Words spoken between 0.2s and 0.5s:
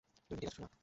তুমি কি ঠিক